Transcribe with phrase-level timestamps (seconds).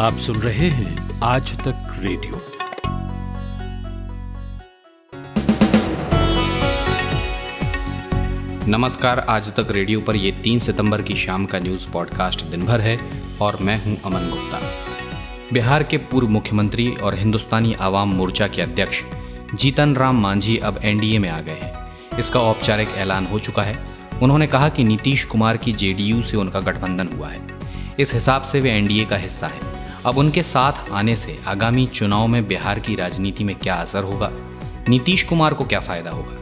[0.00, 2.42] आप सुन रहे हैं आज तक रेडियो।
[8.68, 12.80] नमस्कार, आज तक रेडियो पर ये तीन सितंबर की शाम का न्यूज़ पॉडकास्ट दिन भर
[12.80, 12.98] है
[13.40, 14.60] और मैं हूँ अमन गुप्ता।
[15.52, 19.02] बिहार के पूर्व मुख्यमंत्री और हिंदुस्तानी आवाम मोर्चा के अध्यक्ष
[19.54, 21.72] जीतन राम मांझी अब एनडीए में आ गए हैं।
[22.18, 23.84] इसका औपचारिक ऐलान हो चुका है।
[24.22, 27.40] उन्होंने कहा कि नीतीश कुमार की जेडीयू से उनका गठबंधन हुआ है।
[28.00, 32.26] इस हिसाब से वे एनडीए का हिस्सा है। अब उनके साथ आने से आगामी चुनाव
[32.26, 34.32] में बिहार की राजनीति में क्या असर होगा?
[34.88, 36.36] नीतीश कुमार को क्या फ़ायदा होगा?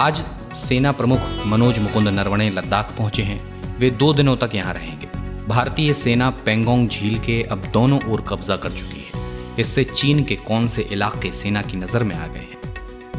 [0.00, 0.22] आज
[0.68, 5.06] सेना प्रमुख मनोज मुकुंद नरवणे लद्दाख पहुँचे हैं। वे दो दिनों तक यहाँ रहेंगे।
[5.48, 9.22] भारतीय सेना पेंगोंग झील के अब दोनों ओर कब्जा कर चुकी है।
[9.58, 12.58] इससे चीन के कौन से इलाके सेना की नज़र में आ गए हैं?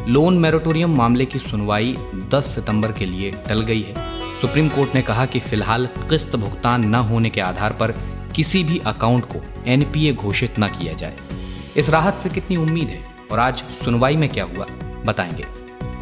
[0.08, 3.94] लोन मैरोटोरियम मामले की सुनवाई 10 सितंबर के लिए टल गई है।
[4.40, 8.78] सुप्रीम कोर्ट ने कहा कि फ़िलहाल किस्त भुगतान न होने के आधार पर किसी भी
[8.78, 11.16] अकाउंट को एनपीए घोषित न किया जाए।
[11.76, 14.66] इस राहत से कितनी उम्मीद है और आज सुनवाई में क्या हुआ,
[15.06, 15.44] बताएँगे।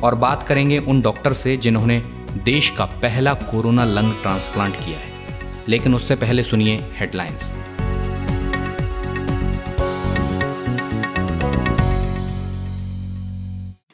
[0.01, 2.03] और बात करेंगे उन डॉक्टर से जिन्होंने
[2.45, 5.13] देश का पहला कोरोना लंग ट्रांसप्लांट किया है।
[5.69, 7.55] लेकिन उससे पहले सुनिए हेडलाइंस।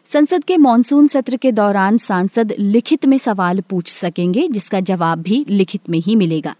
[0.06, 5.46] संसद के मानसून सत्र के दौरान सांसद लिखित में सवाल पूछ सकेंगे, जिसका जवाब भी
[5.48, 6.54] लिखित में ही मिलेगा।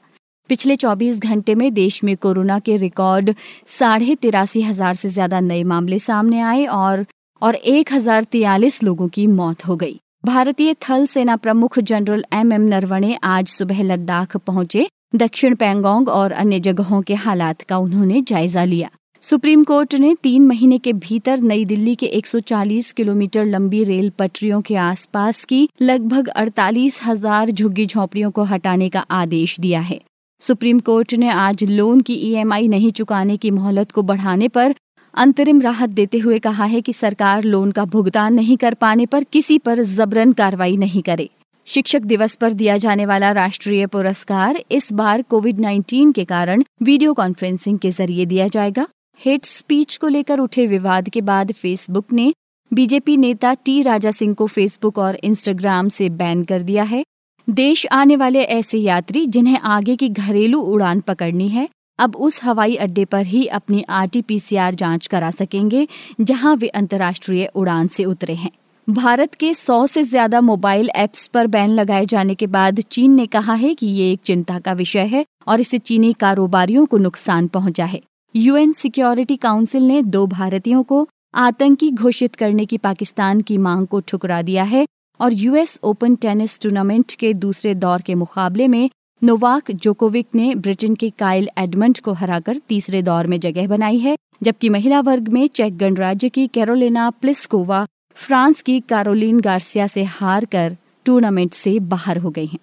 [0.49, 3.35] पिछले 24 घंटे में देश में कोरोना के रिकॉर्ड
[3.69, 7.05] साढ़े तिरासी हज़ार से ज़्यादा नए मामले सामने आए और
[7.43, 12.53] और एक हज़ार तियालीस लोगों की मौत हो गई। भारतीय थल सेना प्रमुख जनरल एम
[12.53, 18.23] एम नरवणे आज सुबह लद्दाख पहुँचे। दक्षिण पैंगोंग और अन्य जगहों के हालात का उन्होंने
[18.23, 18.91] जायजा लिया।
[19.23, 24.61] सुप्रीम कोर्ट ने तीन महीने के भीतर नई दिल्ली के 140 किलोमीटर लंबी रेल पटरियों
[24.61, 30.01] के आसपास की लगभग अड़तालीस हज़ार झुग्गी झोंपड़ियों को हटाने का आदेश दिया है।
[30.41, 34.75] सुप्रीम कोर्ट ने आज लोन की ईएमआई नहीं चुकाने की मोहलत को बढ़ाने पर
[35.15, 39.25] अंतरिम राहत देते हुए कहा है कि सरकार लोन का भुगतान नहीं कर पाने पर
[39.25, 41.29] किसी पर जबरन कार्रवाई नहीं करे।
[41.67, 47.15] शिक्षक दिवस पर दिया जाने वाला राष्ट्रीय पुरस्कार इस बार कोविड 19 के कारण वीडियो
[47.15, 48.87] कॉन्फ्रेंसिंग के ज़रिए दिया जाएगा।
[49.21, 52.33] हेट स्पीच को लेकर उठे विवाद के बाद फेसबुक ने
[52.73, 57.05] बीजेपी नेता टी राजा सिंह को फेसबुक और इंस्टाग्राम से बैन कर दिया है।
[57.49, 62.75] देश आने वाले ऐसे यात्री जिन्हें आगे की घरेलू उड़ान पकड़नी है, अब उस हवाई
[62.77, 65.87] अड्डे पर ही अपनी आरटीपीसीआर जाँच करा सकेंगे,
[66.21, 68.51] जहाँ वे अंतर्राष्ट्रीय उड़ान से उतरे हैं।
[68.89, 73.27] भारत के 100 से ज़्यादा मोबाइल ऐप्स पर बैन लगाए जाने के बाद चीन ने
[73.27, 77.47] कहा है कि ये एक चिंता का विषय है और इससे चीनी कारोबारियों को नुकसान
[77.47, 78.01] पहुँचा है।
[78.35, 81.07] यूएन सिक्योरिटी काउंसिल ने दो भारतीयों को
[81.37, 84.87] आतंकी घोषित करने की पाकिस्तान की मांग को ठुकरा दिया है
[85.21, 88.91] और यूएस ओपन टेनिस टूर्नामेंट के दूसरे दौर के मुकाबले में
[89.23, 94.17] नोवाक जोकोविक ने ब्रिटेन के काइल एडमंड को हराकर तीसरे दौर में जगह बनाई है,
[94.43, 100.45] जबकि महिला वर्ग में चेक गणराज्य की कैरोलिना प्लिस्कोवा फ्रांस की कारोलिन गार्सिया से हार
[100.45, 102.59] कर टूर्नामेंट से बाहर हो गई हैं।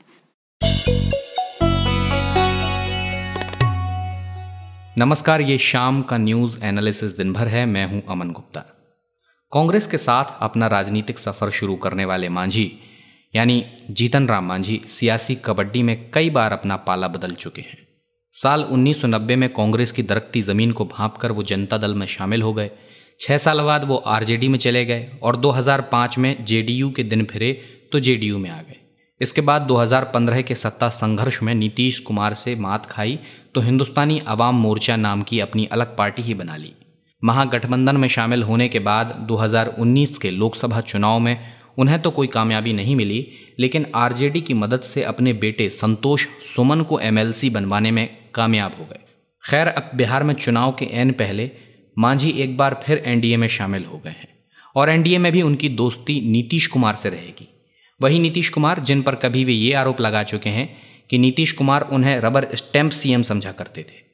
[4.97, 8.63] नमस्कार, ये शाम का न्यूज़ एनालिसिस दिन भर है। मैं हूँ अमन गुप्ता।
[9.55, 12.71] कांग्रेस के साथ अपना राजनीतिक सफ़र शुरू करने वाले मांझी,
[13.33, 17.77] यानी जीतन राम मांझी, सियासी कबड्डी में कई बार अपना पाला बदल चुके हैं।
[18.33, 22.41] साल 1990 में कांग्रेस की दरकती ज़मीन को भाप कर वो जनता दल में शामिल
[22.41, 22.69] हो गए।
[23.19, 27.53] छः साल बाद वो आरजेडी में चले गए और 2005 में जेडीयू के दिन फिरे
[27.91, 28.79] तो जेडीयू में आ गए।
[29.21, 33.19] इसके बाद 2015 के सत्ता संघर्ष में नीतीश कुमार से मात खाई
[33.55, 36.73] तो हिंदुस्तानी अवाम मोर्चा नाम की अपनी अलग पार्टी ही बना ली।
[37.25, 41.37] महागठबंधन में शामिल होने के बाद 2019 के लोकसभा चुनाव में
[41.77, 43.27] उन्हें तो कोई कामयाबी नहीं मिली,
[43.59, 48.85] लेकिन आरजेडी की मदद से अपने बेटे संतोष सुमन को एमएलसी बनवाने में कामयाब हो
[48.85, 48.99] गए।
[49.43, 51.51] खैर, अब बिहार में चुनाव के एन पहले
[51.97, 54.27] मांझी एक बार फिर एनडीए में शामिल हो गए हैं
[54.75, 57.47] और एनडीए में भी उनकी दोस्ती नीतीश कुमार से रहेगी।
[58.01, 60.69] वही नीतीश कुमार जिन पर कभी वे ये आरोप लगा चुके हैं
[61.09, 64.04] कि नीतीश कुमार उन्हें रबर स्टैंप सीएम समझा करते थे।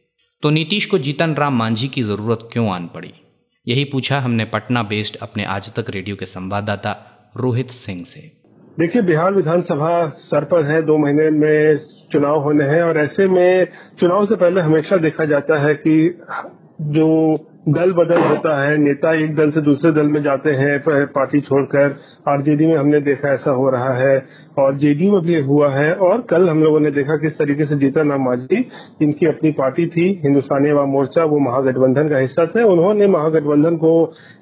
[0.44, 3.14] तो नीतीश को जीतन राम मांझी की ज़रूरत क्यों आन पड़ी?
[3.68, 6.96] यही पूछा हमने पटना बेस्ड अपने आज तक रेडियो के संवाददाता
[7.38, 8.22] रोहित सिंह से।
[8.80, 11.78] देखिए, बिहार विधानसभा सर पर है, दो महीने में
[12.12, 13.66] चुनाव होने हैं और ऐसे में
[14.00, 16.22] चुनाव से पहले हमेशा देखा जाता है कि
[16.82, 21.40] जो दल बदल होता है, नेता एक दल से दूसरे दल में जाते हैं पार्टी
[21.42, 21.96] छोड़कर।
[22.30, 24.16] आरजेडी में हमने देखा ऐसा हो रहा है
[24.60, 27.76] और जेडीयू में भी हुआ है और कल हम लोगों ने देखा किस तरीके से
[27.76, 28.62] जीतन राम मांझी
[29.02, 33.94] जिनकी अपनी पार्टी थी, हिंदुस्तानी अवाम मोर्चा, वो महागठबंधन का हिस्सा थे। उन्होंने महागठबंधन को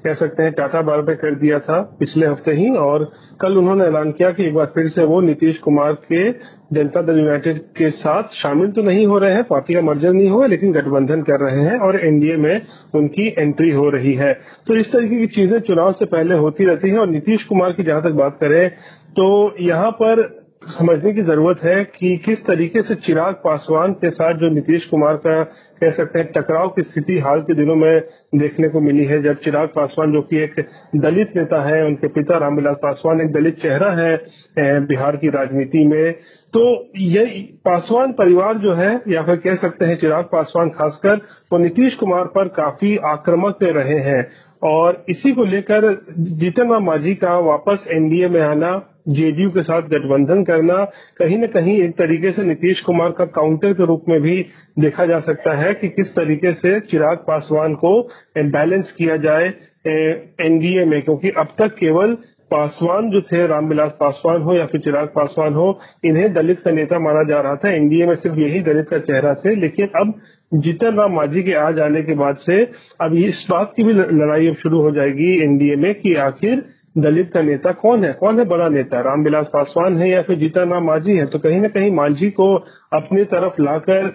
[0.04, 3.10] कह सकते हैं टाटा बार पे कर दिया था पिछले हफ़्ते ही और
[3.42, 6.32] कल उन्होंने ऐलान किया कि एक बार फिर से वो नीतीश कुमार के
[6.70, 10.30] जनता दल यूनाइटेड के साथ शामिल तो नहीं हो रहे हैं, पार्टी का मर्जर नहीं
[10.30, 12.62] हुआ लेकिन गठबंधन कर रहे हैं और एनडीए में
[12.96, 14.34] उनकी एंट्री हो रही है।
[14.68, 17.84] तो इस तरीके की चीज़ें चुनाव से पहले होती रहती हैं और नीतीश कुमार की
[17.84, 18.70] जहाँ तक बात करें
[19.12, 19.30] तो
[19.60, 20.22] यहाँ पर
[20.70, 25.16] समझने की ज़रूरत है कि किस तरीके से चिराग पासवान के साथ जो नीतीश कुमार
[25.18, 25.44] का
[25.82, 28.00] कह सकते हैं टकराव की स्थिति हाल के दिनों में
[28.36, 30.60] देखने को मिली है, जब चिराग पासवान जो कि एक
[30.96, 36.12] दलित नेता है, उनके पिता रामविलास पासवान एक दलित चेहरा है बिहार की राजनीति में।
[36.54, 36.62] तो
[36.98, 37.26] ये
[37.66, 41.16] पासवान परिवार जो है, या फिर कह सकते हैं चिराग पासवान खासकर,
[41.52, 44.22] वो नीतीश कुमार पर काफ़ी आक्रामक रहे हैं।
[44.62, 45.94] और इसी को लेकर
[46.40, 48.72] जीतन राम मांझी का वापस एनडीए में आना,
[49.10, 50.84] जेडीयू के साथ गठबंधन करना,
[51.18, 54.36] कहीं न कहीं एक तरीके से नीतीश कुमार का काउंटर के रूप में भी
[54.80, 57.92] देखा जा सकता है कि किस तरीके से चिराग पासवान को
[58.38, 59.48] बैलेंस किया जाए
[59.88, 62.18] एनडीए में, क्योंकि अब तक केवल
[62.52, 67.00] पासवान जो थे, रामविलास पासवान हो या फिर चिराग पासवान हो, इन्हें दलित का नेता
[67.00, 70.14] माना जा रहा था। एनडीए में सिर्फ़ यही दलित का चेहरा थे, लेकिन अब
[70.54, 72.64] जीतन राम मांझी के आ जाने के बाद से,
[73.02, 76.64] अब इस बात की भी लड़ाई अब शुरू हो जाएगी एनडीए में कि आखिर
[76.96, 78.12] दलित का नेता कौन है?
[78.14, 79.00] कौन है बड़ा नेता?
[79.02, 81.26] रामविलास पासवान है या फिर जीतन राम मांझी है?
[81.26, 82.54] तो कहीं ना कहीं मांझी को
[82.94, 84.06] अपनी तरफ़ लाकर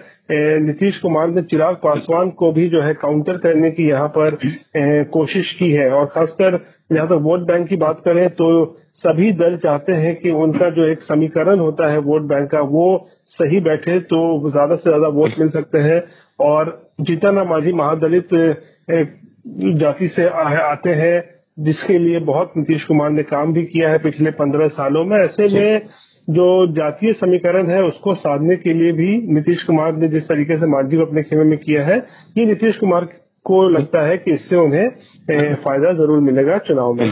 [0.61, 4.37] नीतीश कुमार ने चिराग पासवान को भी जो है काउंटर करने की यहाँ पर
[5.11, 6.57] कोशिश की है। और खासकर
[6.91, 8.47] जहाँ तक वोट बैंक की बात करें तो
[8.95, 13.07] सभी दल चाहते हैं कि उनका जो एक समीकरण होता है वोट बैंक का, वो
[13.29, 16.01] सही बैठे तो ज़्यादा से ज़्यादा वोट मिल सकते हैं।
[16.41, 18.27] और जीतन राम मांझी महादलित
[19.79, 20.27] जाति से
[20.61, 21.17] आते हैं
[21.57, 25.47] जिसके लिए बहुत नीतीश कुमार ने काम भी किया है पिछले पंद्रह सालों में। ऐसे
[25.49, 25.87] में
[26.27, 30.67] जो जातीय समीकरण है उसको साधने के लिए भी नीतीश कुमार ने जिस तरीके से
[30.67, 31.97] मांझी को अपने खेमे में किया है
[32.37, 33.05] ये नीतीश कुमार
[33.45, 34.87] को लगता है कि इससे उन्हें
[35.55, 37.11] फ़ायदा ज़रूर मिलेगा चुनाव में।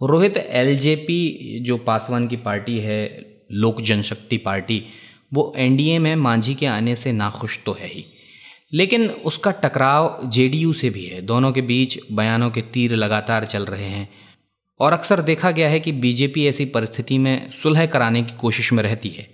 [0.00, 3.02] रोहित एलजेपी जो पासवान की पार्टी है
[3.54, 4.82] लोक जनशक्ति पार्टी
[5.32, 8.04] वो एनडीए में मांझी के आने से नाखुश तो है ही।
[8.72, 13.64] लेकिन उसका टकराव जेडीयू से भी है। दोनों के बीच बयानों के तीर लगातार चल
[13.64, 14.08] रहे हैं।
[14.80, 18.82] और अक्सर देखा गया है कि बीजेपी ऐसी परिस्थिति में सुलह कराने की कोशिश में
[18.82, 19.30] रहती है।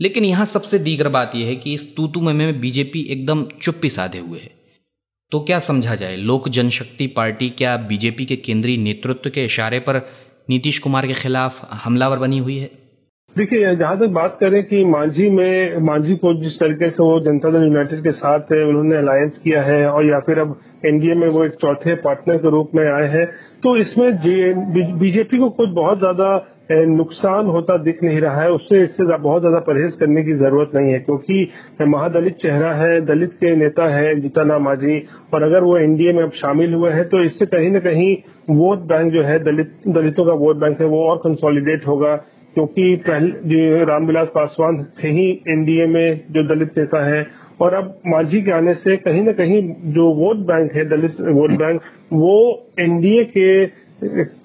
[0.00, 4.18] लेकिन यहाँ सबसे दीगर बात यह है कि इस तूतू में बीजेपी एकदम चुप्पी साधे
[4.18, 4.50] हुए है।
[5.30, 10.10] तो क्या समझा जाए, लोक जनशक्ति पार्टी क्या बीजेपी के केंद्रीय नेतृत्व के इशारे पर
[10.50, 12.81] नीतीश कुमार के खिलाफ हमलावर बनी हुई है?
[13.36, 17.50] देखिए, जहाँ तक बात करें कि मांझी में, मांझी को जिस तरीके से वो जनता
[17.50, 21.26] दल यूनाइटेड के साथ है उन्होंने अलायंस किया है और या फिर अब एनडीए में
[21.28, 23.24] वो एक चौथे पार्टनर के रूप में आए हैं
[23.62, 26.34] तो इसमें बीजेपी को कुछ बहुत ज़्यादा
[26.72, 30.92] नुकसान होता दिख नहीं रहा है। उससे इससे बहुत ज़्यादा परहेज करने की ज़रूरत नहीं
[30.92, 31.48] है, क्योंकि
[31.86, 34.98] महादलित चेहरा है, दलित के नेता है जीताना मांझी,
[35.34, 38.14] और अगर वो एनडीए में अब शामिल हुए हैं तो इससे कहीं न कहीं
[38.52, 42.14] वोट बैंक जो है, दलित, दलितों का वोट बैंक है, वो और कंसोलिडेट होगा।
[42.54, 47.26] क्योंकि पहले रामविलास पासवान थे ही एनडीए में जो दलित नेता है।
[47.60, 49.62] और अब मांझी के आने से कहीं न कहीं
[49.92, 51.80] जो वोट बैंक है, दलित वोट बैंक,
[52.12, 53.66] वो एनडीए के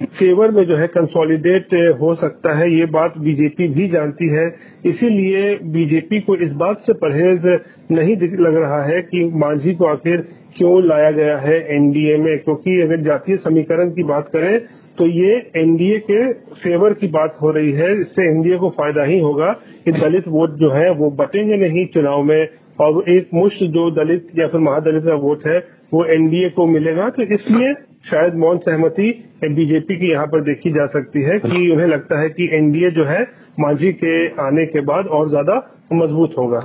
[0.06, 4.46] फेवर में जो है कंसोलिडेट हो सकता है, ये बात बीजेपी भी जानती है।
[4.86, 7.46] इसीलिए बीजेपी को इस बात से परहेज
[7.92, 10.18] नहीं लग रहा है कि मांझी को आखिर
[10.58, 12.38] क्यों लाया गया है एनडीए में?
[12.38, 14.60] क्योंकि अगर जातीय समीकरण की बात करें
[14.98, 16.22] तो ये एनडीए के
[16.54, 19.52] फेवर की बात हो रही है। इससे एनडीए को फ़ायदा ही होगा
[19.86, 22.48] कि दलित वोट जो है, वो बटेंगे नहीं चुनाव में।
[22.80, 25.58] और एक मुश्त जो दलित या फिर महादलित का वोट है,
[25.94, 27.74] वो एनडीए को मिलेगा। तो इसलिए
[28.10, 29.12] शायद मौन सहमति
[29.46, 33.06] बीजेपी की यहाँ पर देखी जा सकती है कि उन्हें लगता है कि एनडीए जो
[33.06, 33.22] है,
[33.60, 35.56] मांझी के आने के बाद और ज़्यादा
[35.94, 36.60] मज़बूत होगा।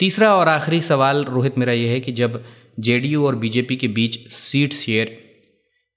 [0.00, 2.42] तीसरा और आखिरी सवाल रोहित मेरा यह है कि जब
[2.80, 5.16] जेडीयू और बीजेपी के बीच सीट शेयर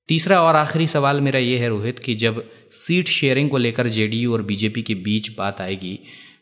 [0.10, 4.32] तीसरा और आखिरी सवाल मेरा ये है, रोहित, कि जब सीट शेयरिंग को लेकर जेडीयू
[4.34, 6.00] और बीजेपी के बीच बात आएगी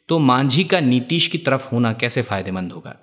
[0.09, 2.95] तो मांझी का नीतीश की तरफ़ होना कैसे फ़ायदेमंद होगा?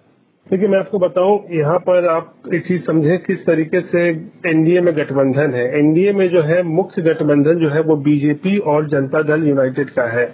[0.47, 4.09] देखिए, मैं आपको बताऊँ, यहाँ पर आप एक चीज़ समझें, किस तरीके से
[4.51, 8.89] एनडीए में गठबंधन है। एनडीए में जो है, मुख्य गठबंधन जो है, वो बीजेपी और
[8.89, 10.25] जनता दल यूनाइटेड का है।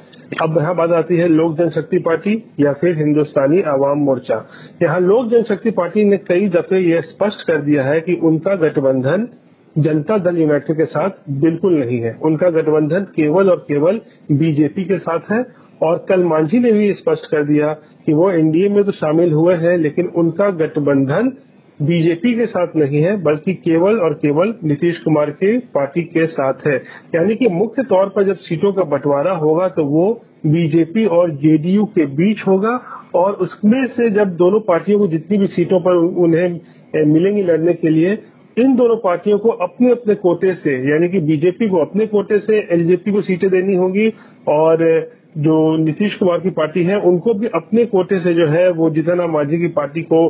[0.42, 4.44] अब यहाँ बात आती है लोक जनशक्ति पार्टी या फिर हिंदुस्तानी आवाम मोर्चा।
[4.82, 9.28] यहाँ लोक जनशक्ति पार्टी ने कई दफे ये स्पष्ट कर दिया है कि उनका गठबंधन
[9.76, 11.10] जनता दल यूनाइटेड के साथ
[11.40, 14.00] बिल्कुल नहीं है। उनका गठबंधन केवल और केवल
[14.32, 15.44] बीजेपी के साथ है
[15.82, 17.72] और कल मांझी ने भी स्पष्ट कर दिया
[18.06, 21.32] कि वो एनडीए में तो शामिल हुए हैं, लेकिन उनका गठबंधन
[21.80, 26.66] बीजेपी के साथ नहीं है, बल्कि केवल और केवल नीतीश कुमार के पार्टी के साथ
[26.66, 26.74] है।
[27.14, 30.10] यानी कि मुख्य तौर पर जब सीटों का बंटवारा होगा तो वो
[30.46, 32.74] बीजेपी और जेडीयू के बीच होगा
[33.14, 37.88] और उसमें से जब दोनों पार्टियों को जितनी भी सीटों पर उन्हें मिलेंगी लड़ने के
[37.88, 38.14] लिए
[38.56, 42.58] इन दोनों पार्टियों को अपने अपने कोटे से, यानी कि बीजेपी को अपने कोटे से,
[42.72, 44.08] एलजेपी को सीटें देनी होगी,
[44.48, 44.84] और
[45.38, 49.20] जो नीतीश कुमार की पार्टी है, उनको भी अपने कोटे से जो है, वो जीतन
[49.30, 50.28] मांझी की पार्टी को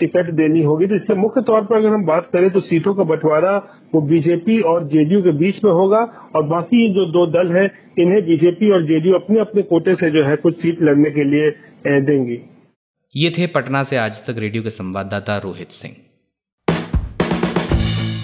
[0.00, 3.04] टिकट देनी होगी। तो इससे मुख्य तौर पर अगर हम बात करें तो सीटों का
[3.04, 3.56] बंटवारा
[3.94, 6.00] वो बीजेपी और जेडीयू के बीच में होगा,
[6.34, 10.24] और बाकी जो दो दल हैं, इन्हें बीजेपी और जेडीयू अपने अपने कोटे से जो
[10.24, 11.50] है, कुछ सीट लड़ने के लिए
[12.02, 12.38] देंगी।
[13.14, 15.94] ये थे पटना से आज तक रेडियो के संवाददाता रोहित सिंह।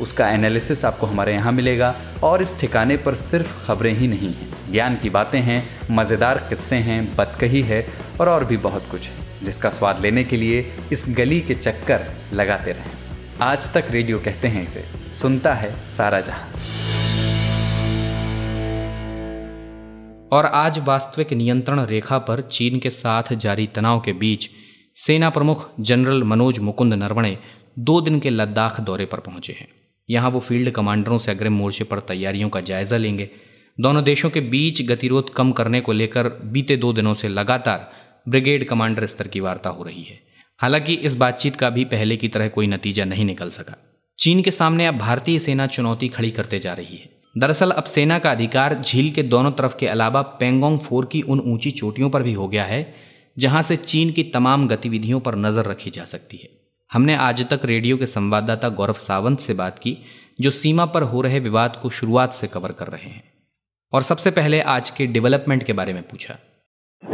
[0.00, 4.48] उसका एनालिसिस आपको हमारे यहाँ मिलेगा। और इस ठिकाने पर सिर्फ़ खबरें ही नहीं हैं।
[4.72, 7.84] ज्ञान की बातें हैं, मज़ेदार किस्से हैं बतकही है
[8.20, 10.60] और और भी बहुत कुछ है, जिसका स्वाद लेने के लिए
[10.92, 12.98] इस गली के चक्कर लगाते रहें।
[13.42, 16.48] आज तक रेडियो कहते हैं इसे, सुनता है सारा जहाँ।
[20.32, 24.48] और आज वास्तविक नियंत्रण रेखा पर चीन के साथ जारी तनाव के बीच
[24.96, 27.36] सेना प्रमुख जनरल मनोज मुकुंद नरवणे
[27.78, 29.68] दो दिन के लद्दाख दौरे पर पहुँचे हैं।
[30.10, 33.28] यहाँ वो फ़ील्ड कमांडरों से अग्रिम मोर्चे पर तैयारियों का जायजा लेंगे।
[33.78, 37.90] दोनों देशों के बीच गतिरोध कम करने को लेकर बीते दो दिनों से लगातार
[38.28, 40.18] ब्रिगेड कमांडर स्तर की वार्ता हो रही है।
[40.60, 43.76] हालाँकि इस बातचीत का भी पहले की तरह कोई नतीजा नहीं निकल सका।
[44.18, 48.18] चीन के सामने अब भारतीय सेना चुनौती खड़ी करते जा रही है। दरअसल अब सेना
[48.18, 52.22] का अधिकार झील के दोनों तरफ़ के अलावा पेंगोंग फोर की उन ऊँची चोटियों पर
[52.22, 52.94] भी हो गया है,
[53.38, 56.59] जहाँ से चीन की तमाम गतिविधियों पर नज़र रखी जा सकती है।
[56.92, 59.98] हमने आज तक रेडियो के संवाददाता गौरव सावंत से बात की,
[60.40, 63.22] जो सीमा पर हो रहे विवाद को शुरुआत से कवर कर रहे हैं।
[63.92, 66.34] और सबसे पहले आज के डेवलपमेंट के बारे में पूछा।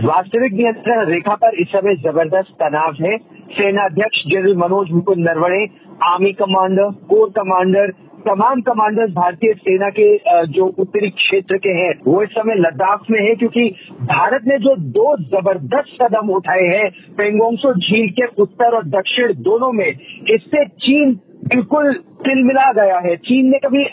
[0.04, 3.16] वास्तविक नियंत्रण रेखा पर इस समय ज़बरदस्त तनाव है।
[3.52, 5.64] सेना अध्यक्ष general Manoj Mukund Naravane,
[6.02, 7.92] army commander, corps commander
[8.28, 10.06] तमाम कमांडर्स भारतीय सेना के
[10.46, 13.68] जो उत्तरी क्षेत्र के हैं, वो इस समय लद्दाख में है, क्योंकि
[14.02, 19.72] भारत ने जो दो ज़बरदस्त कदम उठाए हैं, पेंगोंगसो झील के उत्तर और दक्षिण दोनों
[19.72, 19.88] में,
[20.30, 21.14] इससे चीन
[21.46, 23.84] बिल्कुल तिलमिला गया है। चीन ने कभी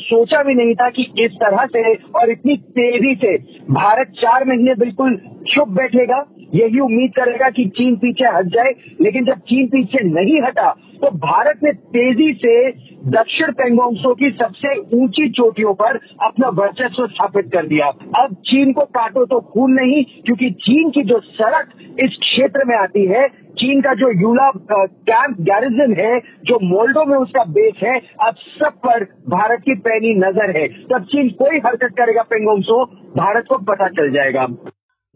[0.00, 3.36] सोचा भी नहीं था कि इस तरह से और इतनी तेज़ी से
[3.72, 5.16] भारत चार महीने बिल्कुल
[5.48, 10.40] चुप बैठेगा। यही उम्मीद करेगा कि चीन पीछे हट जाए। लेकिन जब चीन पीछे नहीं
[10.42, 10.70] हटा
[11.02, 12.70] तो भारत ने तेज़ी से
[13.10, 18.84] दक्षिण पेंगोंगसो की सबसे ऊँची चोटियों पर अपना वर्चस्व स्थापित कर दिया। अब चीन को
[18.90, 21.68] काटो तो खून नहीं, क्योंकि चीन की जो सड़क
[22.04, 24.50] इस क्षेत्र में आती है चीन का जो यूला
[25.06, 30.14] कैंप गैरिजन है जो मोल्डो में उसका बेस है अब सब पर भारत की पैनी
[30.16, 32.84] नज़र है। तब चीन कोई हरकत करेगा पेंगोंगसो
[33.16, 34.46] भारत को पता चल जाएगा।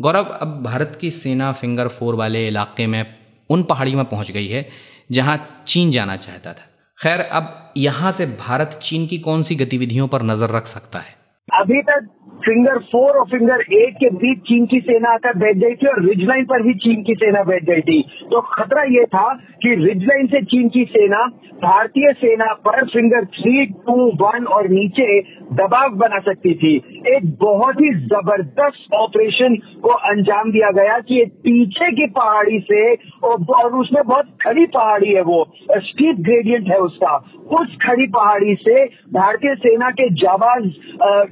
[0.01, 3.05] गौरव अब भारत की सेना फिंगर फोर वाले इलाके में
[3.51, 4.67] उन पहाड़ी में पहुँच गई है
[5.11, 6.67] जहाँ चीन जाना चाहता था।
[6.99, 11.15] खैर अब यहाँ से भारत चीन की कौन सी गतिविधियों पर नज़र रख सकता है?
[11.49, 12.09] अभी तक
[12.41, 16.03] फिंगर फोर और फिंगर एट के बीच चीन की सेना आकर बैठ गई थी और
[16.05, 19.29] रिज लाइन पर भी चीन की सेना बैठ गई थी। तो खतरा ये था
[19.63, 21.25] कि रिज लाइन से चीन की सेना,
[21.63, 25.21] भारतीय सेना पर फिंगर थ्री टू वन और नीचे
[25.53, 26.75] दबाव बना सकती थी।
[27.09, 32.83] एक बहुत ही ज़बरदस्त ऑपरेशन को अंजाम दिया गया कि पीछे की पहाड़ी से
[33.25, 35.45] और उसमें बहुत खड़ी पहाड़ी है वो।
[35.81, 37.15] स्टीप ग्रेडियंट है उसका।
[37.53, 40.71] उस खड़ी पहाड़ी से भारतीय सेना के जवान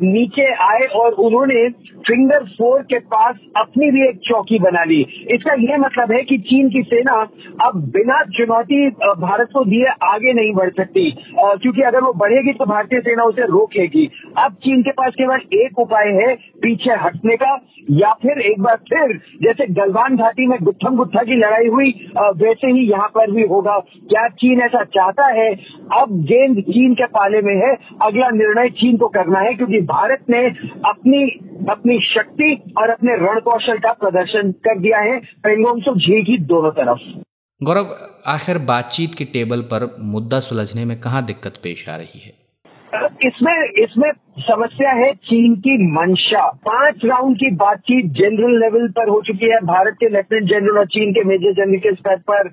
[0.03, 1.69] नीचे आए और उन्होंने
[2.09, 5.01] फिंगर फोर के पास अपनी भी एक चौकी बना ली।
[5.31, 7.15] इसका यह मतलब है कि चीन की सेना
[7.63, 8.89] अब बिना चुनौती
[9.19, 13.47] भारत को दिए आगे नहीं बढ़ सकती। क्योंकि अगर वो बढ़ेगी तो भारतीय सेना उसे
[13.49, 17.59] रोकेगी। अब चीन के पास केवल एक उपाय है, पीछे हटने का,
[17.93, 21.91] या फिर एक बार फिर जैसे गलवान घाटी में गुत्थम गुत्था की लड़ाई हुई
[22.39, 23.79] वैसे ही यहाँ पर भी होगा।
[24.11, 25.49] क्या चीन ऐसा चाहता है?
[25.93, 30.25] अब गेंद चीन के पाले में है। अगला निर्णय चीन को करना है, क्योंकि भारत
[30.31, 30.43] ने
[30.89, 31.23] अपनी
[31.71, 36.71] अपनी शक्ति और अपने रण कौशल का प्रदर्शन कर दिया है पेंगोंगसो झील की दोनों
[36.71, 37.01] तरफ़।
[37.61, 37.95] गौरव
[38.27, 42.33] आखिर बातचीत की टेबल पर मुद्दा सुलझने में कहा दिक्कत पेश आ रही है?
[43.23, 43.55] इसमें
[43.85, 49.47] इसमें समस्या है चीन की मंशा। पाँच राउंड की बातचीत जनरल लेवल पर हो चुकी
[49.47, 52.49] है। भारत के लेफ्टिनेंट जनरल और चीन के मेजर जनरल के स्तर पर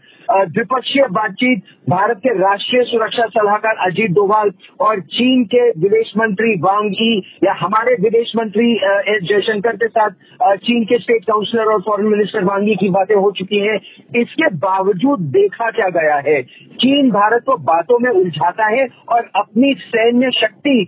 [0.48, 6.92] द्विपक्षीय बातचीत। भारत के राष्ट्रीय सुरक्षा सलाहकार अजीत डोभाल और चीन के विदेश मंत्री वांग
[6.94, 7.22] यी
[7.60, 8.72] हमारे विदेश मंत्री
[9.13, 13.32] एस जयशंकर के साथ चीन के स्टेट काउंसलर और फॉरेन मिनिस्टर वांग की बातें हो
[13.32, 13.77] चुकी हैं।
[14.15, 16.42] इसके बावजूद देखा क्या गया है?
[16.75, 20.86] चीन भारत को बातों में उलझाता है और अपनी सैन्य शक्ति शक्ति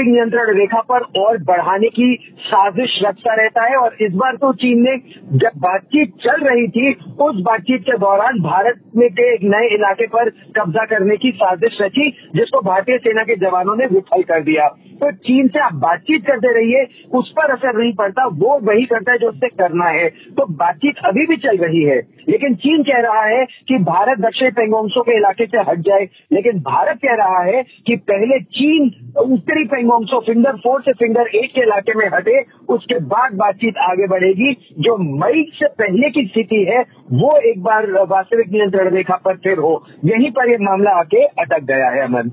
[0.00, 4.52] वास्तविक नियंत्रण रेखा पर और बढ़ाने की साजिश रखता रहता है। और इस बार तो
[4.52, 4.96] चीन ने
[5.38, 10.06] जब बातचीत चल रही थी, उस बातचीत के दौरान भारत में के एक नए इलाके
[10.06, 14.68] पर कब्जा करने की साजिश रची, जिसको भारतीय सेना के जवानों ने विफल कर दिया।
[15.00, 16.86] तो चीन से आप बातचीत करते रहिए,
[17.18, 20.94] उस पर असर नहीं पड़ता, वो वही करता है जो उससे करना है। तो बातचीत
[21.04, 25.16] अभी भी चल रही है। लेकिन चीन कह रहा है कि भारत दक्षिण पेंगोंगसो के
[25.16, 30.52] इलाके से हट जाए। लेकिन भारत कह रहा है कि पहले चीन उत्तरी पेंगोंगसो, फिंगर
[30.52, 35.52] फोर से फिंगर एट के इलाके में हटे, उसके बाद बातचीत आगे बढ़ेगी। जो मई
[35.54, 36.80] से पहले की स्थिति है,
[37.12, 41.62] वो एक बार वास्तविक नियंत्रण रेखा पर फिर हो। यहीं पर यह मामला आके अटक
[41.62, 42.32] गया है, अमन।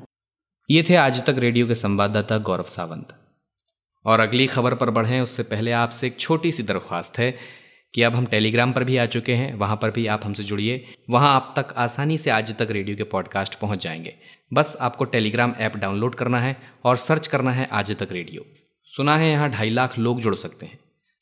[0.71, 3.07] ये थे आज तक रेडियो के संवाददाता गौरव सावंत।
[4.05, 7.33] और अगली खबर पर बढ़ें, उससे पहले आपसे एक छोटी सी दरख्वास्त है।
[7.93, 10.85] कि अब हम टेलीग्राम पर भी आ चुके हैं, वहाँ पर भी आप हमसे जुड़िए।
[11.09, 14.13] वहाँ आप तक आसानी से आज तक रेडियो के पॉडकास्ट पहुँच जाएँगे।
[14.53, 18.45] बस आपको टेलीग्राम ऐप डाउनलोड करना है और सर्च करना है आज तक रेडियो।
[18.87, 20.79] सुना है यहाँ ढाई लाख लोग जुड़ सकते हैं।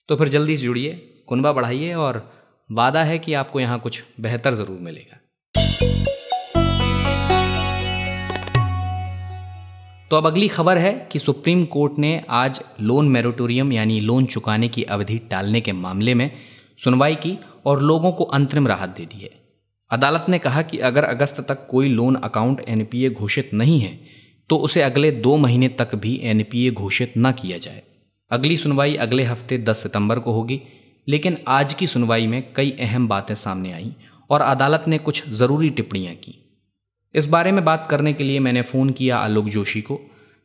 [0.09, 0.91] तो फिर जल्दी से जुड़िए,
[1.27, 2.33] कुनबा बढ़ाइए और
[2.71, 5.19] वादा है कि आपको यहाँ कुछ बेहतर ज़रूर मिलेगा।
[10.11, 14.67] तो अब अगली खबर है कि सुप्रीम कोर्ट ने आज लोन मेरोटोरियम यानी लोन चुकाने
[14.67, 16.31] की अवधि टालने के मामले में
[16.79, 19.29] सुनवाई की और लोगों को अंतरिम राहत दे दी है।
[19.91, 23.99] अदालत ने कहा कि अगर अगस्त तक कोई लोन अकाउंट एनपीए घोषित नहीं है
[24.49, 27.81] तो उसे अगले दो महीने तक भी एनपीए घोषित न किया जाए।
[28.31, 30.61] अगली सुनवाई अगले हफ़्ते 10 सितंबर को होगी,
[31.07, 33.91] लेकिन आज की सुनवाई में कई अहम बातें सामने आईं
[34.29, 36.33] और अदालत ने कुछ ज़रूरी टिप्पणियाँ की।
[37.15, 39.99] इस बारे में बात करने के लिए मैंने फ़ोन किया आलोक जोशी को,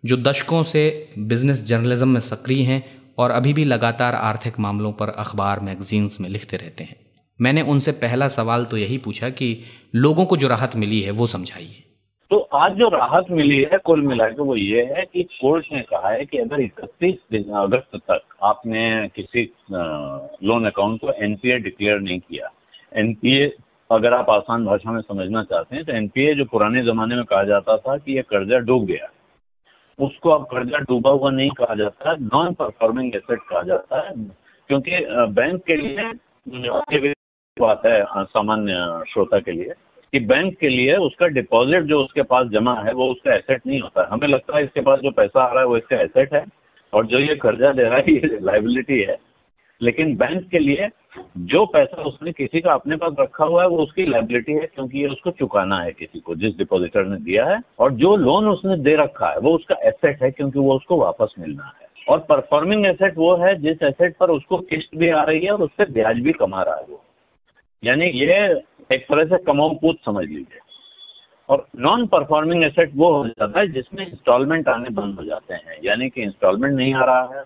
[0.04, 2.82] जो दशकों से बिज़नेस जर्नलिज्म में सक्रिय हैं
[3.19, 6.97] और अभी भी लगातार आर्थिक मामलों पर अखबार, मैगजीन्स में लिखते रहते हैं।
[7.40, 9.57] मैंने उनसे पहला सवाल तो यही पूछा कि
[9.95, 11.83] लोगों को जो राहत मिली है, वो समझाइए।
[12.31, 16.11] तो आज जो राहत मिली है, कुल मिलाकर वो ये है कि कोर्ट ने कहा
[16.11, 17.14] है कि अगर इकतीस
[17.55, 22.50] अगस्त तक आपने किसी लोन अकाउंट को एनपीए डिक्लेयर नहीं किया।
[22.93, 23.47] एनपीए
[23.90, 27.43] अगर आप आसान भाषा में समझना चाहते हैं तो एनपीए जो पुराने ज़माने में कहा
[27.45, 29.11] जाता था कि ये कर्जा डूब गया।
[30.00, 34.12] उसको अब कर्जा डूबा हुआ नहीं कहा जाता है नॉन परफॉर्मिंग एसेट कहा जाता है,
[34.70, 37.12] क्योंकि बैंक के लिए
[37.57, 39.72] बात है सामान्य श्रोता के लिए,
[40.12, 43.81] कि बैंक के लिए उसका डिपॉजिट जो उसके पास जमा है, वो उसका एसेट नहीं
[43.81, 46.35] होता। है हमें लगता है इसके पास जो पैसा आ रहा है, वो इसका एसेट
[46.35, 46.44] है,
[46.92, 49.16] और जो ये कर्जा दे रहा है, ये लाइबिलिटी है।
[49.81, 50.88] लेकिन बैंक के लिए
[51.38, 54.99] जो पैसा उसने किसी का अपने पास रखा हुआ है, वो उसकी लाइबिलिटी है, क्योंकि
[54.99, 58.77] ये उसको चुकाना है किसी को, जिस डिपोजिटर ने दिया है। और जो लोन उसने
[58.77, 62.87] दे रखा है, वो उसका एसेट है, क्योंकि वो उसको वापस मिलना है। और परफॉर्मिंग
[62.87, 66.16] एसेट वो है, जिस एसेट पर उसको किस्त भी आ रही है और उससे ब्याज
[66.16, 67.05] भी कमा रहा है वो।
[67.85, 70.59] यानी ये एक तरह से कमाऊ पूत समझ लीजिए।
[71.49, 75.79] और नॉन परफॉर्मिंग एसेट वो हो जाता है, जिसमें इंस्टॉलमेंट आने बंद हो जाते हैं।
[75.85, 77.44] यानी कि इंस्टॉलमेंट नहीं आ रहा है,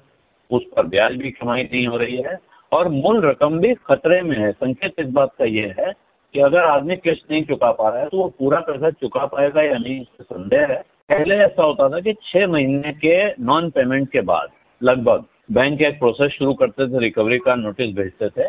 [0.50, 4.36] उस पर ब्याज भी कमाई नहीं हो रही है और मूल रकम भी खतरे में
[4.38, 5.92] है। संकेत इस बात का यह है
[6.34, 9.62] कि अगर आदमी किस्त नहीं चुका पा रहा है तो वो पूरा पैसा चुका पाएगा
[9.62, 14.10] या नहीं इससे संदेह है। पहले ऐसा होता था कि छह महीने के नॉन पेमेंट
[14.10, 14.48] के बाद
[14.80, 18.48] लगभग बैंक एक प्रोसेस शुरू करते थे रिकवरी का नोटिस भेजते थे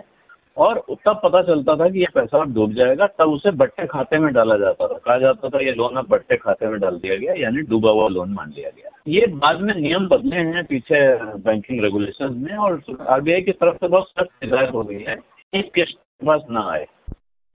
[0.57, 4.19] और तब पता चलता था कि ये पैसा अब डूब जाएगा, तब उसे बट्टे खाते
[4.19, 7.15] में डाला जाता था। कहा जाता था, ये लोन अब बट्टे खाते में डाल दिया
[7.15, 10.99] गया, यानी डूबा हुआ लोन मान लिया गया। ये बाद में नियम बदले हैं पीछे
[11.39, 15.17] बैंकिंग रेगुलेशन में और आरबीआई की तरफ़ से बहुत सख्त हिदायत हो गई है
[15.53, 16.85] एक किस्त पास ना आए।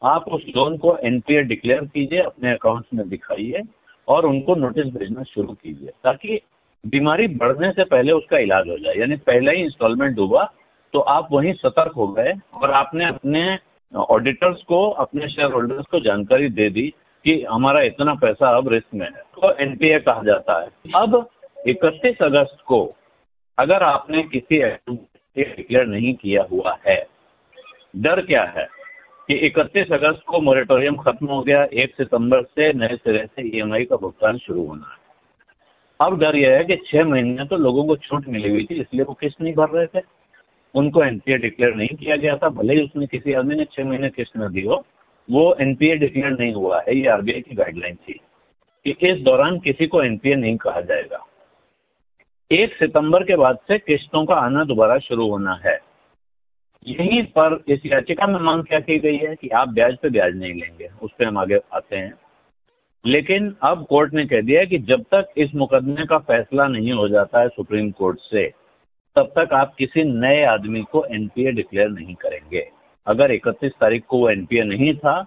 [0.02, 3.62] आप उस लोन को एनपीए डिक्लेयर कीजिए, अपने अकाउंट में दिखाइए
[4.08, 6.40] और उनको नोटिस भेजना शुरू कीजिए ताकि
[6.84, 10.44] बीमारी बढ़ने से पहले उसका इलाज हो जाए। यानी पहले ही इंस्टॉलमेंट डूबा
[10.94, 13.42] तो आप वहीं सतर्क हो गए और आपने अपने
[13.92, 16.88] ऑडिटर्स को, अपने शेयर होल्डर्स को जानकारी दे दी
[17.24, 21.28] कि हमारा इतना पैसा अब रिस्क में है। तो एनपीए कहा जाता है। अब
[21.68, 22.78] 31 अगस्त को
[23.58, 24.58] अगर आपने किसी
[25.36, 26.96] डिक्लेयर नहीं किया हुआ है,
[27.96, 28.66] डर क्या है
[29.28, 33.84] कि 31 अगस्त को मोरिटोरियम खत्म हो गया, एक सितंबर से नए सिरे से ईएमआई
[33.84, 34.98] का भुगतान शुरू होना है?
[36.00, 39.04] अब डर यह है कि छह महीने तो लोगों को छूट मिली हुई थी, इसलिए
[39.04, 40.04] वो किस्त नहीं भर रहे थे।
[40.74, 44.08] उनको एनपीए डिक्लेयर नहीं किया गया था, भले ही उसने किसी आदमी ने छह महीने
[44.10, 44.84] किस्त न दी हो,
[45.28, 48.20] वो एनपीए डिक्लेयर नहीं हुआ है, ये आरबीआई की गाइडलाइन थी
[48.86, 51.26] कि इस दौरान किसी को एनपीए नहीं कहा जाएगा।
[52.52, 55.78] एक सितंबर के बाद से किस्तों का आना दोबारा शुरू होना है।
[56.86, 60.36] यहीं पर इस याचिका में मांग क्या की गई है कि आप ब्याज पे ब्याज
[60.36, 62.14] नहीं लेंगे, उस पर हम आगे आते हैं।
[63.06, 67.08] लेकिन अब कोर्ट ने कह दिया कि जब तक इस मुकदमे का फैसला नहीं हो
[67.08, 68.52] जाता है सुप्रीम कोर्ट से,
[69.16, 72.70] तब तक आप किसी नए आदमी को एनपीए डिक्लेयर नहीं करेंगे।
[73.06, 75.24] अगर 31 तारीख को वो एनपीए नहीं था,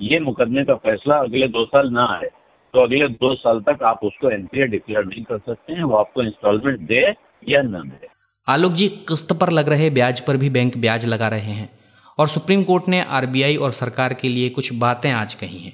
[0.00, 2.30] ये मुकदमे का फैसला अगले दो साल ना आए।
[2.74, 6.22] तो अगले दो साल तक आप उसको एनपीए डिक्लेयर नहीं कर सकते हैं वो आपको
[6.22, 7.00] इंस्टॉलमेंट दे
[7.48, 8.08] या न दे।
[8.48, 11.68] आलोक जी किस्त पर लग रहे ब्याज पर भी बैंक ब्याज लगा रहे हैं
[12.18, 15.72] और सुप्रीम कोर्ट ने आरबीआई और सरकार के लिए कुछ बातें आज कही हैं।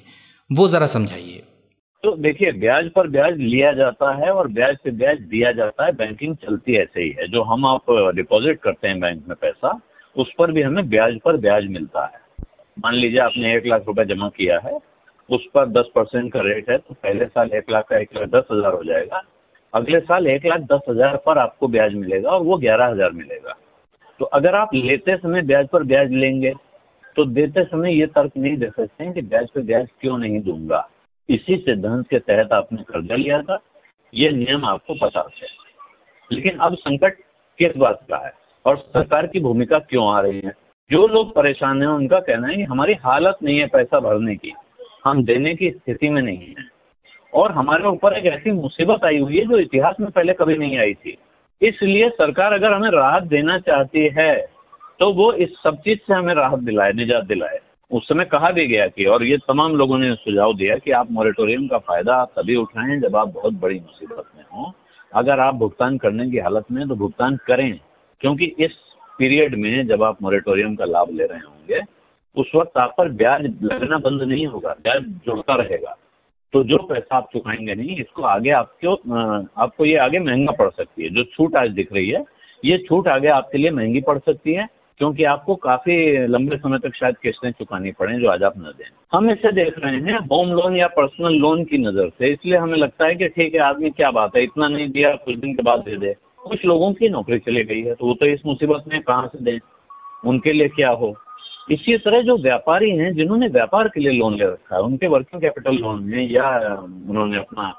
[0.49, 1.43] वो जरा समझाइए।
[2.03, 5.91] तो देखिए ब्याज पर ब्याज लिया जाता है और ब्याज पे ब्याज दिया जाता है
[5.93, 9.79] बैंकिंग चलती ऐसे ही है। जो हम आप डिपॉजिट करते हैं बैंक में पैसा
[10.15, 12.45] उस पर भी हमें ब्याज पर ब्याज मिलता है।
[12.77, 14.77] मान लीजिए आपने एक लाख रुपए जमा किया है
[15.29, 18.29] उस पर दस परसेंट का रेट है तो पहले साल एक लाख का एक लाख
[18.29, 19.21] दस हज़ार हो जाएगा।
[19.73, 23.55] अगले साल एक लाख दस हज़ार पर आपको ब्याज मिलेगा और वो ग्यारह हज़ार मिलेगा।
[24.19, 26.53] तो अगर आप लेते समय ब्याज पर ब्याज लेंगे
[27.15, 30.41] तो देते समय ये तर्क नहीं दे सकते हैं कि ब्याज पर ब्याज क्यों नहीं
[30.41, 30.87] दूँगा।
[31.29, 33.59] इसी सिद्धांत के तहत आपने कर्जा लिया था,
[34.13, 35.47] ये नियम आपको पता है
[36.31, 37.17] लेकिन अब संकट
[37.59, 38.31] किस बात का है?
[38.65, 40.53] और सरकार की भूमिका क्यों आ रही है?
[40.89, 44.53] जो लोग परेशान हैं, उनका कहना है कि हमारी हालत नहीं है पैसा भरने की।
[45.05, 46.67] हम देने की स्थिति में नहीं है।
[47.33, 50.77] और हमारे ऊपर एक ऐसी मुसीबत आई हुई है जो इतिहास में पहले कभी नहीं
[50.79, 51.17] आई थी।
[51.61, 54.35] इसलिए सरकार अगर हमें राहत देना चाहती है
[54.99, 57.59] तो वो इस सब चीज़ से हमें राहत दिलाए, निजात दिलाए।
[57.91, 61.11] उस समय कहा भी गया कि, और ये तमाम लोगों ने सुझाव दिया कि आप
[61.11, 64.73] मोरिटोरियम का फ़ायदा आप तभी उठाएँ जब आप बहुत बड़ी मुसीबत में हो।
[65.11, 67.79] अगर आप भुगतान करने की हालत में तो भुगतान करें,
[68.21, 68.71] क्योंकि इस
[69.19, 71.81] पीरियड में जब आप मोरिटोरियम का लाभ ले रहे होंगे
[72.35, 75.95] उस वक्त आप पर ब्याज लगना बंद नहीं होगा, ब्याज जुड़ता रहेगा।
[76.53, 78.93] तो जो पैसा आप चुकाएँगे नहीं, इसको आगे आपको
[79.57, 82.23] आपको ये आगे महँगा पड़ सकती है। जो छूट आज दिख रही है,
[82.63, 84.67] ये छूट आगे आपके लिए महँगी पड़ सकती है,
[84.99, 85.95] क्योंकि आपको काफ़ी
[86.27, 89.79] लंबे समय तक शायद किस्तें चुकानी पड़े जो आज आप न दें। हम इसे देख
[89.79, 93.27] रहे हैं होम लोन या पर्सनल लोन की नज़र से, इसलिए हमें लगता है कि
[93.27, 96.15] ठीक है, आदमी क्या बात है, इतना नहीं दिया, कुछ दिन के बाद दे दे।
[96.41, 99.43] कुछ लोगों की नौकरी चली गई है तो वो तो इस मुसीबत में कहाँ से
[99.43, 99.59] दें?
[100.23, 101.15] उनके लिए क्या हो?
[101.71, 105.41] इसी तरह जो व्यापारी हैं, जिन्होंने व्यापार के लिए लोन ले रखा है, उनके वर्किंग
[105.41, 106.75] कैपिटल लोन में या
[107.07, 107.75] उन्होंने अपना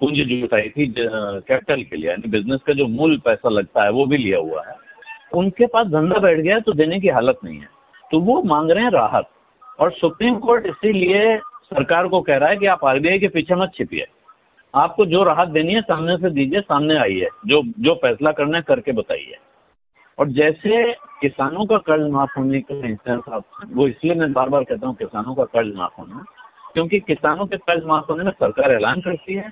[0.00, 4.06] पूंजी जुटाई थी कैपिटल के लिए, यानी बिज़नेस का जो मूल पैसा लगता है, वो
[4.06, 4.74] भी लिया हुआ है।
[5.34, 7.68] उनके पास धंधा बैठ गया तो देने की हालत नहीं है।
[8.10, 9.30] तो वो मांग रहे हैं राहत।
[9.80, 13.72] और सुप्रीम कोर्ट इसीलिए सरकार को कह रहा है कि आप आरबीआई के पीछे मत
[13.74, 14.06] छिपिए।
[14.74, 18.64] आपको जो राहत देनी है, सामने से दीजिए, सामने आइए। जो जो फैसला करना है,
[18.68, 19.36] करके बताइए।
[20.18, 24.86] और जैसे किसानों का कर्ज माफ़ होने का आप वो इसलिए मैं बार बार कहता
[24.86, 26.24] हूँ किसानों का कर्ज माफ़ होना,
[26.74, 29.50] क्योंकि किसानों के कर्ज माफ़ होने में सरकार ऐलान करती है।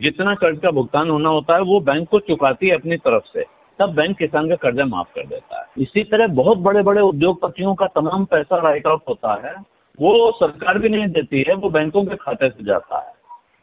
[0.00, 3.44] जितना कर्ज का भुगतान होना होता है, वो बैंक को चुकाती है अपनी तरफ़ से,
[3.78, 7.74] तब बैंक किसान का कर्जा माफ़ कर देता है। इसी तरह बहुत बड़े बड़े उद्योगपतियों
[7.74, 9.54] का तमाम पैसा राइट ऑफ़ होता है,
[9.98, 13.12] वो सरकार भी नहीं देती है, वो बैंकों के खाते से जाता है।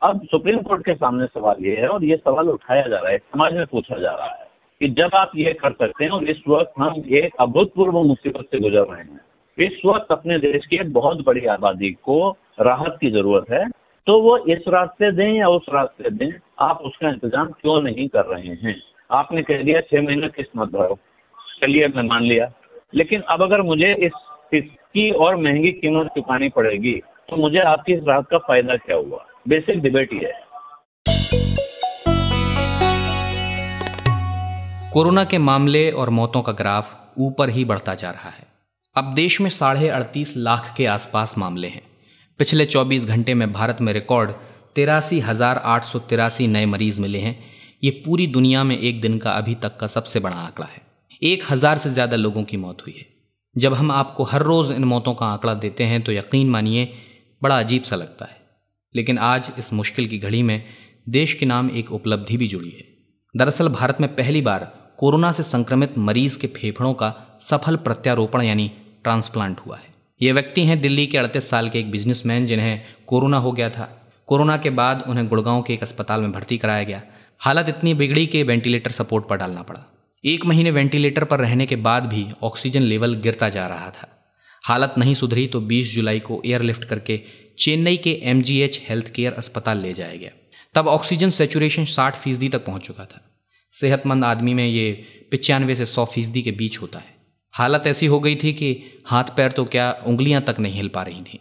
[0.01, 3.17] अब सुप्रीम कोर्ट के सामने सवाल ये है और ये सवाल उठाया जा रहा है,
[3.17, 4.46] समाज में पूछा जा रहा है।
[4.81, 8.59] कि जब आप ये कर सकते हैं और इस वक्त हम एक अभूतपूर्व मुसीबत से
[8.59, 9.19] गुजर रहे हैं,
[9.57, 12.29] इस वक्त अपने देश की एक बहुत बड़ी आबादी को
[12.61, 13.65] राहत की ज़रूरत है
[14.07, 18.25] तो वो इस रास्ते दें या उस रास्ते दें, आप उसका इंतज़ाम क्यों नहीं कर
[18.25, 18.75] रहे हैं?
[19.09, 20.97] आपने कह दिया, छह महीने किस्त मत भरो
[21.61, 22.51] चलिए मैं मान लिया।
[22.95, 24.11] लेकिन अब अगर मुझे इस
[24.53, 26.93] इसकी और महँगी कीमत चुकानी पड़ेगी
[27.29, 29.25] तो मुझे आपकी इस राहत का फ़ायदा क्या हुआ?
[29.47, 30.45] बेसिक डिबेट ये है।
[34.97, 38.45] कोरोना के मामले और मौतों का ग्राफ ऊपर ही बढ़ता जा रहा है।
[38.95, 41.81] अब देश में साढ़े अड़तीस लाख के आसपास मामले हैं।
[42.39, 44.31] पिछले 24 घंटे में भारत में रिकॉर्ड
[44.75, 47.37] तिरासी हज़ार आठ सौ तिरासी नए मरीज़ मिले हैं।
[47.83, 50.81] ये पूरी दुनिया में एक दिन का अभी तक का सबसे बड़ा आंकड़ा है।
[51.21, 53.05] एक हज़ार से ज़्यादा लोगों की मौत हुई है।
[53.55, 56.93] जब हम आपको हर रोज़ इन मौतों का आंकड़ा देते हैं तो यकीन मानिए,
[57.41, 58.41] बड़ा अजीब सा लगता है।
[58.95, 60.61] लेकिन आज इस मुश्किल की घड़ी में
[61.09, 62.83] देश के नाम एक उपलब्धि भी जुड़ी है।
[63.35, 68.71] दरअसल भारत में पहली बार कोरोना से संक्रमित मरीज़ के फेफड़ों का सफल प्रत्यारोपण यानी
[69.03, 69.83] ट्रांसप्लांट हुआ है।
[70.21, 74.13] ये व्यक्ति हैं दिल्ली के अड़तीस साल के एक बिजनेसमैन जिन्हें कोरोना हो गया था।
[74.25, 77.01] कोरोना के बाद उन्हें गुड़गांव के एक अस्पताल में भर्ती कराया गया।
[77.39, 79.93] हालत इतनी बिगड़ी कि वेंटिलेटर सपोर्ट पर डालना पड़ा।
[80.25, 84.25] एक महीने वेंटिलेटर पर रहने के बाद भी ऑक्सीजन लेवल गिरता जा रहा था।
[84.63, 87.21] हालत नहीं सुधरी तो 20 जुलाई को एयरलिफ्ट करके
[87.59, 88.41] चेन्नई के एम
[88.89, 90.31] हेल्थ केयर अस्पताल ले जाया गया।
[90.73, 93.26] तब ऑक्सीजन सेचुरेशन 60 फ़ीसदी तक पहुँच चुका था।
[93.81, 94.91] सेहतमंद आदमी में ये
[95.31, 97.15] पचानवे से सौ फ़ीसदी के बीच होता है।
[97.53, 98.69] हालत ऐसी हो गई थी कि
[99.05, 101.39] हाथ पैर तो क्या उंगलियाँ तक नहीं हिल पा रही थी।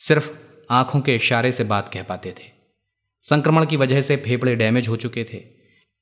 [0.00, 0.30] सिर्फ़
[0.70, 2.44] आँखों के इशारे से बात कह पाते थे।
[3.24, 5.42] संक्रमण की वजह से फेफड़े डैमेज हो चुके थे।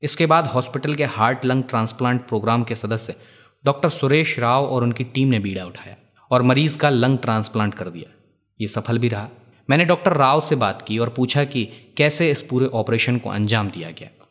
[0.03, 3.16] इसके बाद हॉस्पिटल के हार्ट लंग ट्रांसप्लांट प्रोग्राम के सदस्य
[3.64, 5.97] डॉक्टर सुरेश राव और उनकी टीम ने बीड़ा उठाया
[6.31, 8.14] और मरीज़ का लंग ट्रांसप्लांट कर दिया।
[8.61, 9.29] ये सफल भी रहा।
[9.71, 13.71] मैंने डॉक्टर राव से बात की और पूछा कि कैसे इस पूरे ऑपरेशन को अंजाम
[13.71, 14.22] दिया गया।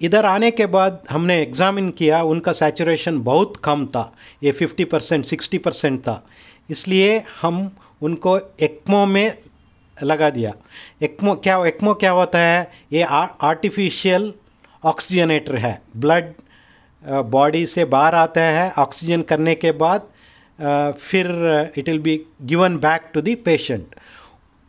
[0.00, 5.24] इधर आने के बाद हमने एग्जामिन किया, उनका सैचुरेशन बहुत कम था। ये 50 परसेंट
[5.24, 6.22] सिक्सटी परसेंट था।
[6.70, 7.70] इसलिए हम
[8.02, 9.36] उनको एक्मो में
[9.96, 10.52] लगा दिया।
[11.02, 12.70] एक्मो क्या एक्मो क्या होता है?
[12.92, 14.32] ये आर्टिफिशियल
[14.84, 16.32] ऑक्सीजनेटर है। ब्लड
[17.02, 20.08] बॉडी से बाहर आता है ऑक्सीजन करने के बाद
[20.98, 21.26] फिर
[21.78, 23.94] it will be given back to the patient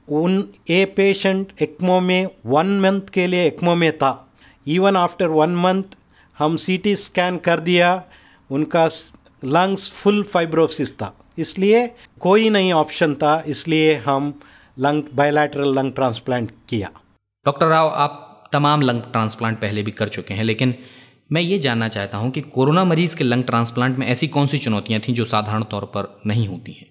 [0.07, 4.26] on a patient ECMO में वन मंथ के लिए एक्मो में था।
[4.67, 5.95] इवन आफ्टर वन मंथ
[6.37, 7.91] हम सीटी स्कैन कर दिया
[8.49, 8.87] उनका
[9.43, 11.87] लंग्स फुल फाइब्रोसिस था। इसलिए
[12.19, 14.33] कोई नहीं ऑप्शन था इसलिए हम
[14.77, 16.89] लंग बायलैटरल लंग ट्रांसप्लांट किया।
[17.45, 20.73] डॉक्टर राव आप तमाम लंग ट्रांसप्लांट पहले भी कर चुके हैं लेकिन
[21.31, 24.57] मैं ये जानना चाहता हूँ कि कोरोना मरीज़ के लंग ट्रांसप्लांट में ऐसी कौन सी
[24.57, 26.87] चुनौतियाँ थीं जो साधारण तौर पर नहीं होती हैं?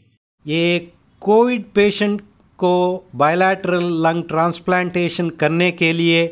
[0.47, 2.21] ये कोविड पेशेंट
[2.59, 2.73] को
[3.15, 6.27] बायलैटरल लंग ट्रांसप्लांटेशन करने के लिए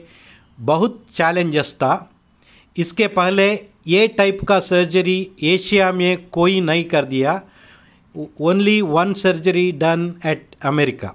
[0.59, 2.11] बहुत चैलेंजेस था।
[2.77, 3.53] इसके पहले
[3.87, 7.41] ये टाइप का सर्जरी एशिया में कोई नहीं कर दिया।
[8.41, 11.15] Only one surgery done at America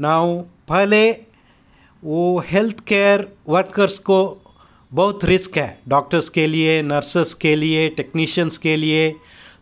[0.00, 1.10] now पहले
[2.04, 4.20] वो हेल्थ केयर वर्कर्स को
[4.92, 9.14] बहुत रिस्क है। डॉक्टर्स के लिए नर्सेस के लिए टेक्नीशियंस के लिए।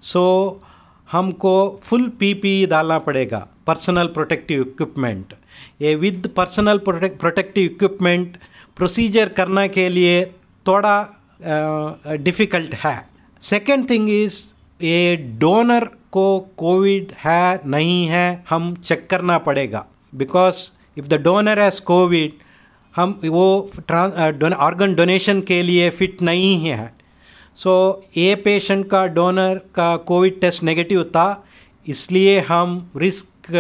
[0.03, 0.67] सो so,
[1.13, 5.35] हमको फुल पीपी डालना पड़ेगा। पर्सनल प्रोटेक्टिव इक्विपमेंट
[5.83, 8.37] ये with personal protective equipment
[8.79, 10.25] procedure करने के लिए
[10.67, 10.97] थोड़ा
[12.23, 12.97] डिफ़िकल्ट है।
[13.43, 14.41] सेकेंड थिंग इज़
[14.81, 21.59] ये डोनर को कोविड है नहीं है हम चेक करना पड़ेगा। Because if the donor
[21.59, 22.33] has covid
[22.95, 23.71] हम वो
[24.59, 26.93] ऑर्गन डोनेशन के लिए फिट नहीं है।
[27.57, 27.73] सो
[28.05, 31.45] so, ये पेशेंट का डोनर का कोविड टेस्ट नेगेटिव था
[31.87, 33.51] इसलिए हम रिस्क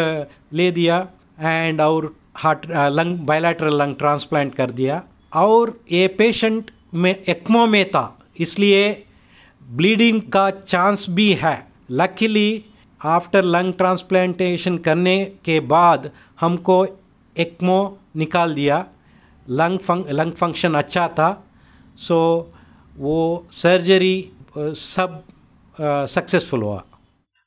[0.52, 1.07] ले दिया।
[1.40, 5.03] एंड और heart lung bilateral lung transplant कर दिया।
[5.37, 9.05] और ये पेशेंट में एक्मो में था, इसलिए
[9.62, 11.57] ब्लीडिंग का चांस भी है।
[11.90, 12.64] लकीली
[13.01, 16.85] आफ्टर लंग ट्रांसप्लांटेशन करने के बाद हमको
[17.37, 18.85] एक्मो निकाल दिया।
[19.48, 21.31] लंग फंक लंग फ़ंक्शन अच्छा था।
[21.98, 22.18] सो
[22.96, 25.22] वो सर्जरी सब
[26.09, 26.83] सक्सेसफुल हुआ।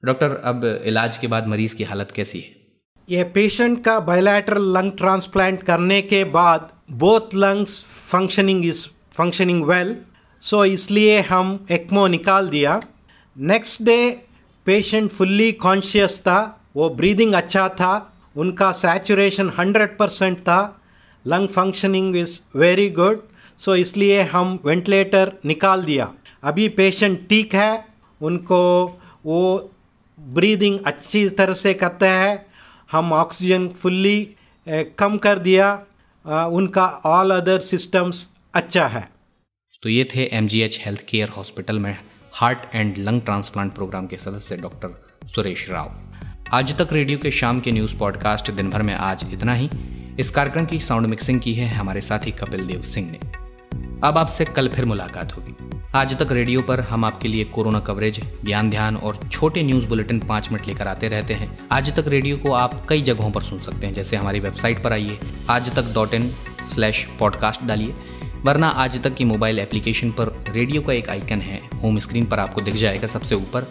[0.03, 2.60] डॉक्टर अब इलाज के बाद मरीज़ की हालत कैसी है?
[3.09, 8.85] ये पेशेंट का बायलैटरल लंग ट्रांसप्लांट करने के बाद both lungs functioning is
[9.17, 9.95] functioning well
[10.43, 12.81] so इसलिए हम एक्मो निकाल दिया।
[13.35, 13.97] Next day
[14.65, 16.39] patient fully conscious था।
[16.75, 17.93] वो ब्रीदिंग अच्छा था।
[18.37, 20.59] उनका सैचुरेशन हंड्रेड परसेंट था।
[21.25, 23.21] Lung functioning is very good
[23.59, 26.09] so इसलिए हम वेंटिलेटर निकाल दिया।
[26.43, 27.85] अभी पेशेंट ठीक है।
[28.21, 28.61] उनको
[29.25, 29.41] वो
[30.19, 32.50] ब्रीदिंग अच्छी तरह से करते हैं।
[32.91, 34.35] हम ऑक्सीजन फुल्ली
[34.99, 35.73] कम कर दिया
[36.25, 39.07] उनका ऑल अदर सिस्टम्स अच्छा है।
[39.83, 41.97] तो ये थे M G H health care hospital में
[42.33, 45.95] heart and lung transplant programme के सदस्य डॉक्टर सुरेश राव।
[46.53, 49.69] आज तक रेडियो के शाम के न्यूज़ पॉडकास्ट दिन भर में आज इतना ही।
[50.19, 53.19] इस कार्यक्रम की साउंड मिक्सिंग की है हमारे साथी कपिल देव सिंह ने।
[54.03, 58.21] अब आपसे कल फिर मुलाकात होगी। आज तक रेडियो पर हम आपके लिए कोरोना कवरेज,
[58.45, 62.37] ज्ञान ध्यान और छोटे न्यूज़ बुलेटिन पाँच मिनट लेकर आते रहते हैं। आज तक रेडियो
[62.37, 65.93] को आप कई जगहों पर सुन सकते हैं, जैसे हमारी वेबसाइट पर आइए। आज तक
[65.93, 66.31] डॉट इन
[66.73, 67.93] स्लैश पॉडकास्ट डालिए,
[68.45, 72.39] वरना आज तक की मोबाइल एप्लीकेशन पर रेडियो का एक आइकन है, होम स्क्रीन पर
[72.39, 73.69] आपको दिख जाएगा सबसे ऊपर,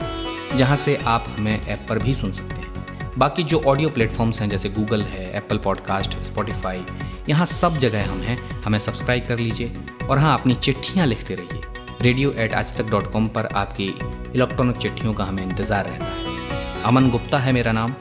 [0.57, 4.49] जहाँ से आप हमें ऐप पर भी सुन सकते हैं। बाकी जो ऑडियो प्लेटफॉर्म्स हैं,
[4.49, 6.85] जैसे गूगल है, एप्पल पॉडकास्ट, स्पॉटिफाई,
[7.29, 11.61] यहाँ सब जगह हम हैं। हमें सब्सक्राइब कर लीजिए और हाँ अपनी चिट्ठियाँ लिखते रहिए।
[12.03, 13.87] रेडियो एट आज तक डॉट कॉम पर आपकी
[14.35, 17.95] इलेक्ट्रॉनिक चिट्ठियों का हमें इंतज़ार रहता है। अमन गुप्ता है मेरा नाम।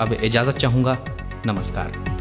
[0.00, 0.96] अब इजाज़त चाहूँगा।
[1.46, 2.15] नमस्कार।